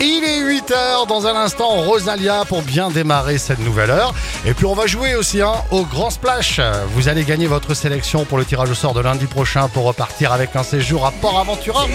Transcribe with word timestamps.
Il 0.00 0.24
est 0.24 0.40
8h 0.40 1.06
dans 1.06 1.26
un 1.26 1.36
instant, 1.36 1.68
Rosalia 1.68 2.44
pour 2.48 2.62
bien 2.62 2.90
démarrer 2.90 3.36
cette 3.36 3.58
nouvelle 3.58 3.90
heure. 3.90 4.14
Et 4.46 4.54
puis 4.54 4.64
on 4.64 4.74
va 4.74 4.86
jouer 4.86 5.14
aussi 5.14 5.42
hein, 5.42 5.52
au 5.70 5.84
Grand 5.84 6.10
Splash. 6.10 6.60
Vous 6.94 7.08
allez 7.08 7.24
gagner 7.24 7.46
votre 7.46 7.74
sélection 7.74 8.24
pour 8.24 8.38
le 8.38 8.44
tirage 8.44 8.70
au 8.70 8.74
sort 8.74 8.94
de 8.94 9.00
lundi 9.00 9.26
prochain 9.26 9.68
pour 9.68 9.84
repartir 9.84 10.32
avec 10.32 10.56
un 10.56 10.62
séjour 10.62 11.04
à 11.04 11.12
Port 11.12 11.38
Aventura. 11.38 11.86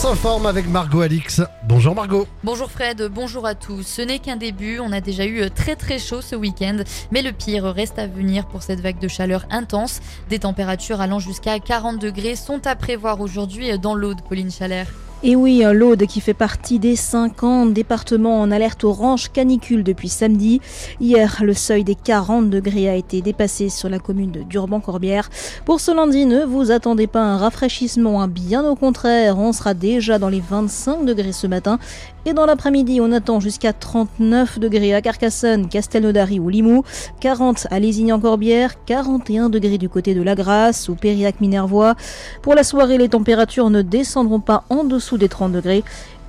S'informe 0.00 0.46
avec 0.46 0.66
Margot 0.66 1.02
Alix. 1.02 1.42
Bonjour 1.64 1.94
Margot. 1.94 2.26
Bonjour 2.42 2.70
Fred, 2.70 3.10
bonjour 3.12 3.44
à 3.44 3.54
tous. 3.54 3.82
Ce 3.82 4.00
n'est 4.00 4.18
qu'un 4.18 4.36
début, 4.36 4.78
on 4.78 4.92
a 4.92 5.02
déjà 5.02 5.26
eu 5.26 5.50
très 5.50 5.76
très 5.76 5.98
chaud 5.98 6.22
ce 6.22 6.34
week-end, 6.34 6.78
mais 7.10 7.20
le 7.20 7.32
pire 7.32 7.64
reste 7.64 7.98
à 7.98 8.06
venir 8.06 8.46
pour 8.46 8.62
cette 8.62 8.80
vague 8.80 8.98
de 8.98 9.08
chaleur 9.08 9.44
intense. 9.50 10.00
Des 10.30 10.38
températures 10.38 11.02
allant 11.02 11.18
jusqu'à 11.18 11.58
40 11.58 11.98
degrés 11.98 12.34
sont 12.34 12.66
à 12.66 12.76
prévoir 12.76 13.20
aujourd'hui 13.20 13.78
dans 13.78 13.94
l'Aude, 13.94 14.22
Pauline 14.26 14.50
Chalère. 14.50 14.88
Et 15.22 15.36
oui, 15.36 15.62
l'Aude 15.74 16.06
qui 16.06 16.22
fait 16.22 16.32
partie 16.32 16.78
des 16.78 16.96
50 16.96 17.74
départements 17.74 18.40
en 18.40 18.50
alerte 18.50 18.84
orange 18.84 19.30
canicule 19.30 19.84
depuis 19.84 20.08
samedi. 20.08 20.62
Hier, 20.98 21.42
le 21.42 21.52
seuil 21.52 21.84
des 21.84 21.94
40 21.94 22.48
degrés 22.48 22.88
a 22.88 22.94
été 22.94 23.20
dépassé 23.20 23.68
sur 23.68 23.90
la 23.90 23.98
commune 23.98 24.30
de 24.30 24.42
Durban-Corbière. 24.42 25.28
Pour 25.66 25.78
ce 25.80 25.94
lundi, 25.94 26.24
ne 26.24 26.46
vous 26.46 26.70
attendez 26.70 27.06
pas 27.06 27.20
à 27.20 27.24
un 27.24 27.36
rafraîchissement, 27.36 28.22
hein. 28.22 28.28
bien 28.28 28.64
au 28.66 28.76
contraire, 28.76 29.38
on 29.38 29.52
sera 29.52 29.74
déjà 29.74 30.18
dans 30.18 30.30
les 30.30 30.40
25 30.40 31.04
degrés 31.04 31.32
ce 31.32 31.46
matin. 31.46 31.78
Et 32.26 32.34
dans 32.34 32.44
l'après-midi, 32.44 33.00
on 33.00 33.12
attend 33.12 33.40
jusqu'à 33.40 33.72
39 33.72 34.58
degrés 34.58 34.94
à 34.94 35.00
Carcassonne, 35.00 35.68
Castelnaudary 35.68 36.38
ou 36.38 36.50
Limoux, 36.50 36.82
40 37.20 37.66
à 37.70 37.80
Lézignan-Corbière, 37.80 38.84
41 38.84 39.48
degrés 39.48 39.78
du 39.78 39.88
côté 39.88 40.14
de 40.14 40.20
la 40.20 40.34
Grasse 40.34 40.90
ou 40.90 40.94
Périac-Minervois. 40.94 41.94
Pour 42.42 42.54
la 42.54 42.62
soirée, 42.62 42.98
les 42.98 43.08
températures 43.08 43.70
ne 43.70 43.80
descendront 43.80 44.40
pas 44.40 44.64
en 44.68 44.84
dessous 44.84 45.16
des 45.16 45.30
30 45.30 45.52
degrés. 45.52 45.82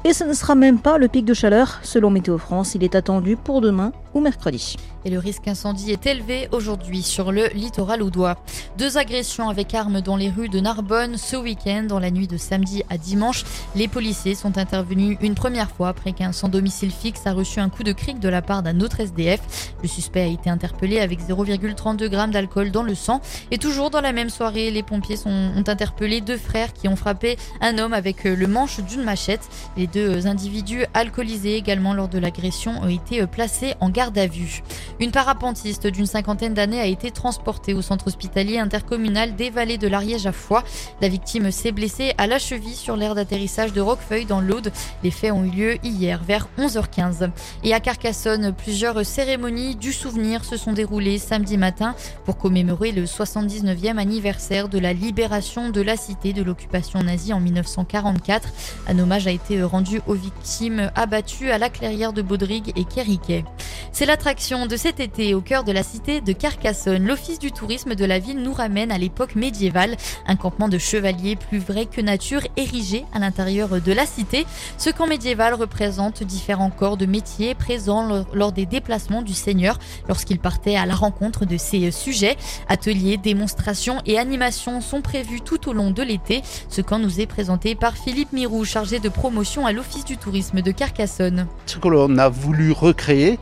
Et 0.03 0.14
ce 0.14 0.23
ne 0.23 0.34
sera 0.34 0.56
même 0.56 0.80
pas 0.80 0.97
le 0.97 1.08
pic 1.08 1.25
de 1.25 1.34
chaleur. 1.34 1.80
Selon 1.84 2.09
Météo 2.09 2.38
France, 2.38 2.73
il 2.73 2.84
est 2.84 2.95
attendu 2.95 3.36
pour 3.36 3.62
demain 3.62 3.92
mercredi. 4.20 4.76
Et 5.06 5.09
le 5.09 5.17
risque 5.17 5.48
incendie 5.48 5.92
est 5.92 6.06
élevé 6.06 6.48
aujourd'hui 6.52 7.02
sur 7.02 7.31
le 7.31 7.48
littoral 7.54 8.04
oudois. 8.04 8.38
Deux 8.78 8.98
agressions 8.98 9.50
avec 9.50 9.73
armes 9.73 10.02
dans 10.02 10.16
les 10.16 10.30
rues 10.30 10.50
de 10.50 10.59
Narbonne 10.59 11.18
ce 11.18 11.36
week-end, 11.36 11.84
dans 11.88 12.00
la 12.00 12.12
nuit 12.12 12.28
de 12.28 12.38
samedi 12.38 12.84
à 12.90 12.98
dimanche. 12.98 13.44
Les 13.76 13.88
policiers 13.88 14.36
sont 14.36 14.58
intervenus 14.58 15.18
une 15.22 15.34
première 15.34 15.72
fois 15.72 15.90
après 15.90 16.12
qu'un 16.12 16.34
sans 16.34 16.50
domicile 16.50 16.92
fixe 16.92 17.26
a 17.26 17.34
reçu 17.34 17.59
un 17.59 17.70
coup 17.70 17.84
de 17.84 17.94
cric 17.94 18.20
de 18.20 18.30
la 18.30 18.42
part 18.42 18.62
d'un 18.62 18.81
autre 18.81 19.00
SDF. 19.00 19.73
Le 19.81 19.88
suspect 19.88 20.22
a 20.22 20.28
été 20.28 20.50
interpellé 20.50 21.00
avec 21.00 21.20
0,32 21.22 22.12
g 22.12 22.31
d'alcool 22.31 22.72
dans 22.72 22.84
le 22.84 22.96
sang. 22.96 23.22
Et 23.50 23.58
toujours 23.58 23.90
dans 23.90 24.02
la 24.02 24.12
même 24.12 24.30
soirée, 24.30 24.72
les 24.72 24.84
pompiers 24.84 25.18
ont 25.25 25.64
interpellé 25.68 26.22
deux 26.22 26.38
frères 26.38 26.73
qui 26.73 26.88
ont 26.88 26.96
frappé 26.96 27.38
un 27.62 27.78
homme 27.78 27.94
avec 27.94 28.23
le 28.25 28.48
manche 28.48 28.80
d'une 28.81 29.03
machette. 29.03 29.48
Les 29.78 29.88
deux 29.88 30.28
individus 30.28 30.86
alcoolisés 30.94 31.56
également 31.56 31.94
lors 31.94 32.08
de 32.08 32.20
l'agression 32.20 32.73
ont 32.81 32.90
été 32.90 33.25
placés 33.25 33.75
en 33.80 33.90
garde 33.90 34.00
vue. 34.09 34.63
Une 34.99 35.11
parapentiste 35.11 35.88
d'une 35.88 36.05
cinquantaine 36.05 36.53
d'années 36.53 36.80
a 36.80 36.85
été 36.85 37.11
transportée 37.11 37.73
au 37.73 37.81
centre 37.81 38.07
hospitalier 38.07 38.57
intercommunal 38.57 39.35
des 39.35 39.49
Vallées 39.49 39.77
de 39.77 39.88
l'Ariège 39.88 40.25
à 40.25 40.31
Foix. 40.31 40.63
La 41.02 41.07
victime 41.07 41.52
s'est 41.52 41.71
blessée 41.71 42.13
à 42.17 42.27
la 42.27 42.39
cheville 42.39 42.75
sur 42.75 42.95
l'aire 42.95 43.16
d'atterrissage 43.16 43.73
de 43.73 43.81
Roquefeuille 43.81 44.25
dans 44.25 44.41
l'Aude. 44.41 44.72
Les 45.03 45.11
faits 45.11 45.31
ont 45.31 45.44
eu 45.44 45.49
lieu 45.49 45.77
hier 45.83 46.22
vers 46.23 46.47
11h15. 46.57 47.29
Et 47.63 47.73
à 47.73 47.79
Carcassonne, 47.79 48.53
plusieurs 48.53 49.05
cérémonies 49.05 49.75
du 49.75 49.94
souvenir 49.94 50.44
se 50.45 50.57
sont 50.57 50.73
déroulées 50.73 51.17
samedi 51.17 51.57
matin 51.57 51.95
pour 52.25 52.38
commémorer 52.38 52.91
le 52.91 53.05
79e 53.05 53.97
anniversaire 53.97 54.69
de 54.69 54.79
la 54.79 54.94
libération 54.94 55.69
de 55.69 55.81
la 55.81 55.97
cité 55.97 56.33
de 56.33 56.41
l'occupation 56.41 57.03
nazie 57.03 57.33
en 57.33 57.39
1944. 57.39 58.49
Un 58.88 58.99
hommage 58.99 59.27
a 59.27 59.31
été 59.31 59.61
rendu 59.63 60.02
aux 60.07 60.13
victimes 60.13 60.91
abattues 60.95 61.51
à 61.51 61.57
la 61.57 61.69
clairière 61.69 62.13
de 62.13 62.22
Baudrigue 62.22 62.72
et 62.75 62.85
Kériquet. 62.85 63.44
C'est 64.01 64.07
l'attraction 64.07 64.66
de 64.66 64.78
cet 64.78 65.00
été 65.00 65.35
au 65.35 65.41
cœur 65.41 65.63
de 65.63 65.72
la 65.72 65.84
cité 65.84 66.22
de 66.22 66.34
Carcassonne. 66.34 67.06
L'office 67.06 67.38
du 67.38 67.51
tourisme 67.51 67.94
de 67.94 68.03
la 68.03 68.17
ville 68.17 68.41
nous 68.41 68.51
ramène 68.51 68.91
à 68.91 68.97
l'époque 68.97 69.35
médiévale, 69.35 69.95
un 70.25 70.35
campement 70.35 70.69
de 70.69 70.79
chevaliers 70.79 71.35
plus 71.35 71.59
vrai 71.59 71.85
que 71.85 72.01
nature 72.01 72.41
érigé 72.57 73.06
à 73.13 73.19
l'intérieur 73.19 73.79
de 73.79 73.91
la 73.91 74.07
cité. 74.07 74.47
Ce 74.79 74.90
camp 74.90 75.06
médiéval 75.06 75.53
représente 75.53 76.23
différents 76.23 76.72
corps 76.72 76.97
de 76.97 77.06
métiers 77.06 77.53
présents 77.53 78.25
lors 78.34 78.51
des 78.51 78.66
déplacements 78.66 79.22
du 79.22 79.35
seigneur 79.35 79.78
lorsqu'il 80.07 80.40
partait 80.40 80.78
à 80.78 80.88
la 80.88 80.95
rencontre 80.95 81.45
de 81.45 81.57
ses 81.57 81.91
sujets. 81.91 82.38
Ateliers, 82.69 83.17
démonstrations 83.17 84.00
et 84.07 84.17
animations 84.17 84.81
sont 84.81 85.03
prévus 85.03 85.41
tout 85.41 85.69
au 85.69 85.73
long 85.73 85.91
de 85.91 86.01
l'été. 86.01 86.41
Ce 86.69 86.81
camp 86.81 86.97
nous 86.97 87.22
est 87.22 87.28
présenté 87.28 87.75
par 87.75 87.95
Philippe 87.95 88.34
Mirou, 88.34 88.66
chargé 88.66 89.00
de 89.00 89.09
promotion 89.09 89.67
à 89.67 89.72
l'office 89.72 90.06
du 90.06 90.17
tourisme 90.17 90.63
de 90.63 90.72
Carcassonne. 90.72 91.45
Ce 91.67 91.78
que 91.78 91.88
l'on 91.88 92.17
a 92.17 92.29
voulu 92.29 92.72
recréer, 92.72 93.38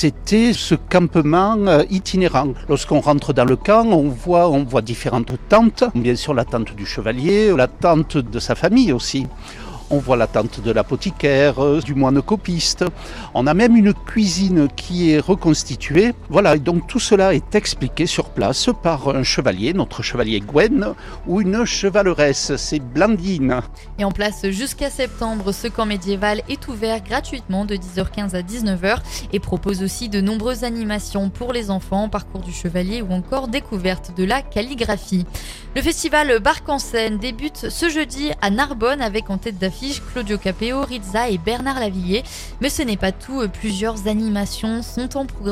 c'était 0.00 0.52
ce 0.52 0.76
campement 0.76 1.56
euh, 1.66 1.82
itinérant. 1.90 2.54
Lorsqu'on 2.68 3.00
rentre 3.00 3.32
dans 3.32 3.44
le 3.44 3.56
camp, 3.56 3.84
on 3.84 4.08
voit, 4.08 4.48
on 4.48 4.62
voit 4.62 4.80
différentes 4.80 5.32
tentes. 5.48 5.82
Bien 5.96 6.14
sûr, 6.14 6.34
la 6.34 6.44
tente 6.44 6.76
du 6.76 6.86
chevalier, 6.86 7.52
la 7.56 7.66
tente 7.66 8.16
de 8.16 8.38
sa 8.38 8.54
famille 8.54 8.92
aussi. 8.92 9.26
On 9.90 9.96
voit 9.96 10.18
la 10.18 10.26
tente 10.26 10.60
de 10.60 10.70
l'apothicaire, 10.70 11.64
euh, 11.64 11.80
du 11.80 11.94
moine 11.94 12.20
copiste. 12.20 12.84
On 13.32 13.46
a 13.46 13.54
même 13.54 13.74
une 13.74 13.94
cuisine 13.94 14.68
qui 14.76 15.12
est 15.12 15.18
reconstituée. 15.18 16.12
Voilà, 16.28 16.56
et 16.56 16.58
donc 16.58 16.86
tout 16.86 16.98
cela 16.98 17.32
est 17.32 17.54
expliqué 17.54 18.04
sur 18.04 18.28
place 18.28 18.68
par 18.82 19.08
un 19.08 19.22
chevalier, 19.22 19.72
notre 19.72 20.02
chevalier 20.02 20.40
Gwen, 20.40 20.92
ou 21.26 21.40
une 21.40 21.64
chevaleresse, 21.64 22.54
c'est 22.56 22.80
Blandine. 22.80 23.62
Et 23.98 24.04
en 24.04 24.12
place 24.12 24.46
jusqu'à 24.50 24.90
septembre, 24.90 25.52
ce 25.52 25.68
camp 25.68 25.86
médiéval 25.86 26.42
est 26.50 26.68
ouvert 26.68 27.02
gratuitement 27.02 27.64
de 27.64 27.74
10h15 27.74 28.34
à 28.34 28.42
19h 28.42 28.98
et 29.32 29.40
propose 29.40 29.82
aussi 29.82 30.10
de 30.10 30.20
nombreuses 30.20 30.64
animations 30.64 31.30
pour 31.30 31.54
les 31.54 31.70
enfants, 31.70 32.10
parcours 32.10 32.42
du 32.42 32.52
chevalier 32.52 33.00
ou 33.00 33.10
encore 33.12 33.48
découverte 33.48 34.12
de 34.14 34.24
la 34.24 34.42
calligraphie. 34.42 35.24
Le 35.74 35.80
festival 35.80 36.40
Barque 36.40 36.68
en 36.68 36.78
scène 36.78 37.16
débute 37.16 37.70
ce 37.70 37.88
jeudi 37.88 38.32
à 38.42 38.50
Narbonne 38.50 39.00
avec 39.00 39.30
en 39.30 39.38
tête 39.38 39.58
d'affiche 39.58 39.77
Claudio 40.12 40.38
Capeo, 40.38 40.82
Rizza 40.82 41.28
et 41.28 41.38
Bernard 41.38 41.80
Lavillier. 41.80 42.24
Mais 42.60 42.68
ce 42.68 42.82
n'est 42.82 42.96
pas 42.96 43.12
tout, 43.12 43.46
plusieurs 43.48 44.08
animations 44.08 44.82
sont 44.82 45.08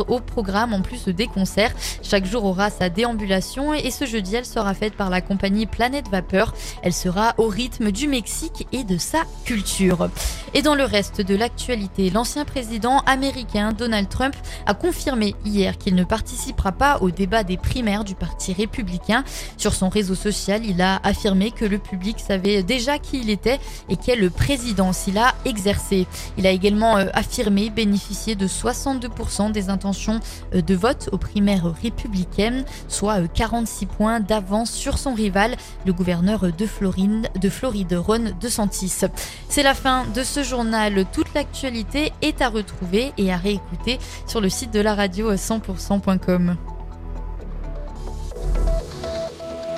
au 0.09 0.21
programme 0.21 0.73
en 0.73 0.83
plus 0.83 1.09
des 1.09 1.27
concerts. 1.27 1.73
Chaque 2.03 2.27
jour 2.27 2.45
aura 2.45 2.71
sa 2.71 2.89
déambulation 2.89 3.73
et 3.73 3.91
ce 3.91 4.05
jeudi 4.05 4.35
elle 4.35 4.47
sera 4.47 4.75
faite 4.75 4.95
par 4.95 5.11
la 5.11 5.21
compagnie 5.21 5.67
Planète 5.67 6.09
Vapeur. 6.11 6.55
Elle 6.83 6.93
sera 6.93 7.35
au 7.39 7.47
rythme 7.47 7.93
du 7.93 8.09
Mexique 8.09 8.67
et 8.73 8.85
de 8.85 8.99
sa 8.99 9.21
culture. 9.45 10.09
Et 10.55 10.63
dans 10.63 10.75
le 10.75 10.85
reste 10.85 11.21
de 11.21 11.35
l'actualité, 11.35 12.11
l'ancien 12.11 12.45
président 12.45 13.01
américain 13.01 13.73
Donald 13.73 14.09
Trump 14.09 14.35
a 14.67 14.75
confirmé 14.75 15.35
hier 15.45 15.79
qu'il 15.79 15.95
ne 15.95 16.05
participera 16.05 16.73
pas 16.73 16.99
au 17.01 17.11
débat 17.11 17.45
des 17.45 17.57
primaires 17.57 18.05
du 18.05 18.15
Parti 18.15 18.53
républicain. 18.53 19.25
Sur 19.57 19.75
son 19.75 19.89
réseau 19.89 20.15
social, 20.15 20.65
il 20.65 20.81
a 20.83 21.01
affirmé 21.05 21.51
que 21.51 21.65
le 21.65 21.79
public 21.79 22.19
savait 22.21 22.63
déjà 22.63 22.99
qui 22.99 23.21
il 23.21 23.31
était 23.31 23.61
et 23.89 23.97
quel 23.97 24.17
le 24.17 24.31
président 24.31 24.93
s'il 24.93 25.19
a 25.19 25.35
exercé. 25.45 26.07
Il 26.39 26.47
a 26.47 26.51
également 26.51 26.97
euh, 26.97 27.07
affirmé 27.13 27.71
bénéficier 27.71 28.35
de 28.35 28.47
62% 28.47 29.53
des 29.53 29.69
intentions 29.69 30.21
euh, 30.55 30.63
de 30.63 30.75
vote 30.75 31.09
aux 31.13 31.19
primaires 31.19 31.75
républicaines, 31.83 32.65
soit 32.89 33.27
46 33.29 33.85
euh, 33.85 33.89
points 33.97 34.21
d'avance 34.21 34.71
sur 34.71 34.99
son 34.99 35.15
rival, 35.15 35.57
le 35.85 35.93
gouverneur 35.93 36.53
de 36.53 36.67
Floride, 36.67 37.29
de 37.41 37.49
Floride 37.49 37.93
Ron 37.95 38.33
DeSantis. 38.41 39.01
C'est 39.49 39.63
la 39.63 39.75
fin 39.75 40.05
de 40.15 40.23
ce 40.37 40.43
journal. 40.43 41.07
Toute 41.13 41.33
l'actualité 41.33 42.13
est 42.21 42.43
à 42.43 42.51
retrouver 42.51 43.13
et 43.17 43.33
à 43.33 43.39
réécouter 43.39 43.99
sur 44.27 44.43
le 44.43 44.51
site 44.51 44.71
de 44.71 44.81
la 44.81 44.95
radio 44.95 45.33
100%.com. 45.33 46.57